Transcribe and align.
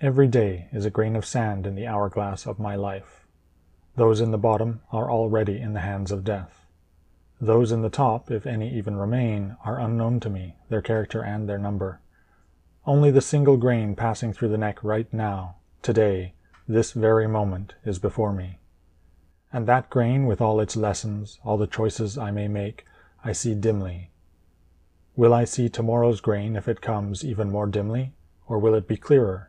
Every 0.00 0.28
day 0.28 0.68
is 0.70 0.84
a 0.84 0.90
grain 0.90 1.16
of 1.16 1.26
sand 1.26 1.66
in 1.66 1.74
the 1.74 1.88
hourglass 1.88 2.46
of 2.46 2.60
my 2.60 2.76
life. 2.76 3.26
Those 3.96 4.20
in 4.20 4.30
the 4.30 4.38
bottom 4.38 4.80
are 4.92 5.10
already 5.10 5.58
in 5.58 5.72
the 5.72 5.80
hands 5.80 6.12
of 6.12 6.22
death. 6.22 6.66
Those 7.40 7.72
in 7.72 7.82
the 7.82 7.90
top, 7.90 8.30
if 8.30 8.46
any 8.46 8.72
even 8.72 8.94
remain, 8.94 9.56
are 9.64 9.80
unknown 9.80 10.20
to 10.20 10.30
me, 10.30 10.54
their 10.68 10.82
character 10.82 11.24
and 11.24 11.48
their 11.48 11.58
number. 11.58 12.00
Only 12.86 13.10
the 13.10 13.20
single 13.20 13.56
grain 13.56 13.96
passing 13.96 14.32
through 14.32 14.50
the 14.50 14.56
neck 14.56 14.84
right 14.84 15.12
now, 15.12 15.56
today, 15.82 16.34
this 16.68 16.92
very 16.92 17.26
moment, 17.26 17.74
is 17.84 17.98
before 17.98 18.32
me. 18.32 18.60
And 19.52 19.66
that 19.66 19.90
grain, 19.90 20.26
with 20.26 20.40
all 20.40 20.60
its 20.60 20.76
lessons, 20.76 21.40
all 21.44 21.56
the 21.56 21.66
choices 21.66 22.16
I 22.16 22.30
may 22.30 22.46
make, 22.46 22.84
I 23.24 23.32
see 23.32 23.56
dimly. 23.56 24.12
Will 25.16 25.34
I 25.34 25.42
see 25.42 25.68
tomorrow's 25.68 26.20
grain, 26.20 26.54
if 26.54 26.68
it 26.68 26.80
comes, 26.80 27.24
even 27.24 27.50
more 27.50 27.66
dimly, 27.66 28.12
or 28.46 28.60
will 28.60 28.74
it 28.74 28.86
be 28.86 28.96
clearer? 28.96 29.47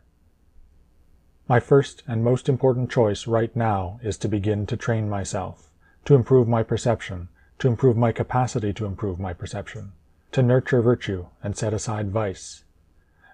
My 1.49 1.59
first 1.59 2.03
and 2.08 2.23
most 2.23 2.48
important 2.48 2.91
choice 2.91 3.26
right 3.26 3.55
now 3.55 3.99
is 4.03 4.20
to 4.20 4.27
begin 4.27 4.67
to 4.67 4.77
train 4.77 5.09
myself, 5.09 5.72
to 6.05 6.13
improve 6.13 6.48
my 6.48 6.62
perception, 6.62 7.27
to 7.58 7.67
improve 7.67 7.98
my 7.98 8.12
capacity 8.12 8.72
to 8.73 8.85
improve 8.85 9.20
my 9.20 9.34
perception, 9.34 9.94
to 10.31 10.44
nurture 10.44 10.80
virtue 10.80 11.25
and 11.41 11.58
set 11.58 11.73
aside 11.73 12.12
vice. 12.12 12.66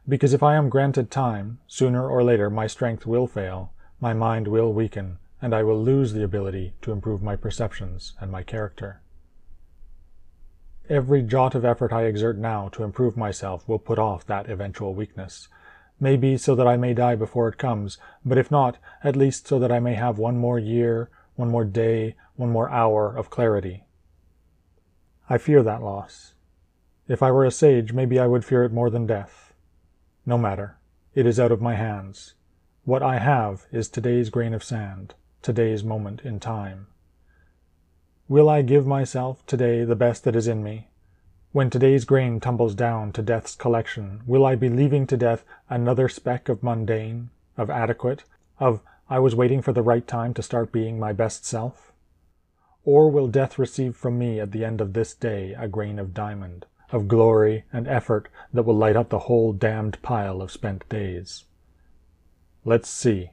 Because 0.07 0.33
if 0.33 0.41
I 0.41 0.55
am 0.55 0.69
granted 0.69 1.11
time, 1.11 1.59
sooner 1.67 2.07
or 2.07 2.23
later 2.23 2.49
my 2.49 2.67
strength 2.67 3.05
will 3.05 3.27
fail, 3.27 3.73
my 3.99 4.13
mind 4.13 4.47
will 4.47 4.71
weaken, 4.71 5.17
and 5.41 5.53
I 5.53 5.63
will 5.63 5.83
lose 5.83 6.13
the 6.13 6.23
ability 6.23 6.73
to 6.83 6.93
improve 6.93 7.21
my 7.21 7.35
perceptions 7.35 8.13
and 8.21 8.31
my 8.31 8.43
character. 8.43 9.01
Every 10.87 11.21
jot 11.21 11.53
of 11.53 11.65
effort 11.65 11.91
I 11.91 12.03
exert 12.03 12.37
now 12.37 12.69
to 12.69 12.83
improve 12.83 13.17
myself 13.17 13.67
will 13.67 13.79
put 13.79 13.99
off 13.99 14.25
that 14.27 14.49
eventual 14.49 14.93
weakness, 14.93 15.49
maybe 15.99 16.37
so 16.37 16.55
that 16.55 16.67
I 16.67 16.77
may 16.77 16.93
die 16.93 17.15
before 17.15 17.47
it 17.47 17.57
comes, 17.57 17.97
but 18.23 18.37
if 18.37 18.51
not, 18.51 18.77
at 19.03 19.15
least 19.15 19.47
so 19.47 19.59
that 19.59 19.71
I 19.71 19.79
may 19.79 19.95
have 19.95 20.17
one 20.17 20.37
more 20.37 20.59
year, 20.59 21.09
one 21.35 21.49
more 21.49 21.65
day, 21.65 22.15
one 22.35 22.49
more 22.49 22.69
hour 22.69 23.15
of 23.15 23.29
clarity. 23.29 23.83
I 25.29 25.37
fear 25.37 25.63
that 25.63 25.81
loss. 25.81 26.33
If 27.07 27.23
I 27.23 27.31
were 27.31 27.45
a 27.45 27.51
sage, 27.51 27.93
maybe 27.93 28.19
I 28.19 28.27
would 28.27 28.45
fear 28.45 28.63
it 28.63 28.71
more 28.71 28.89
than 28.89 29.07
death. 29.07 29.53
No 30.25 30.37
matter. 30.37 30.77
It 31.13 31.25
is 31.25 31.39
out 31.39 31.51
of 31.51 31.61
my 31.61 31.75
hands. 31.75 32.33
What 32.83 33.01
I 33.01 33.19
have 33.19 33.65
is 33.71 33.87
today's 33.87 34.29
grain 34.29 34.53
of 34.53 34.63
sand, 34.63 35.15
today's 35.41 35.83
moment 35.83 36.21
in 36.23 36.39
time. 36.39 36.87
Will 38.27 38.49
I 38.49 38.63
give 38.63 38.85
myself 38.85 39.45
today 39.45 39.83
the 39.83 39.95
best 39.95 40.23
that 40.23 40.35
is 40.35 40.47
in 40.47 40.63
me, 40.63 40.89
when 41.55 41.69
today's 41.69 42.03
grain 42.03 42.37
tumbles 42.37 42.75
down 42.75 43.13
to 43.13 43.21
death's 43.21 43.55
collection, 43.55 44.21
will 44.27 44.45
I 44.45 44.55
be 44.55 44.67
leaving 44.67 45.07
to 45.07 45.15
death 45.15 45.45
another 45.69 46.09
speck 46.09 46.49
of 46.49 46.61
mundane, 46.61 47.29
of 47.55 47.69
adequate, 47.69 48.25
of 48.59 48.81
I 49.09 49.19
was 49.19 49.35
waiting 49.35 49.61
for 49.61 49.71
the 49.71 49.81
right 49.81 50.05
time 50.05 50.33
to 50.33 50.43
start 50.43 50.73
being 50.73 50.99
my 50.99 51.13
best 51.13 51.45
self? 51.45 51.93
Or 52.83 53.09
will 53.09 53.29
death 53.29 53.57
receive 53.57 53.95
from 53.95 54.19
me 54.19 54.37
at 54.41 54.51
the 54.51 54.65
end 54.65 54.81
of 54.81 54.91
this 54.91 55.13
day 55.13 55.55
a 55.57 55.69
grain 55.69 55.97
of 55.97 56.13
diamond, 56.13 56.65
of 56.91 57.07
glory 57.07 57.63
and 57.71 57.87
effort 57.87 58.27
that 58.53 58.63
will 58.63 58.75
light 58.75 58.97
up 58.97 59.07
the 59.07 59.19
whole 59.19 59.53
damned 59.53 60.01
pile 60.01 60.41
of 60.41 60.51
spent 60.51 60.89
days? 60.89 61.45
Let's 62.65 62.89
see. 62.89 63.29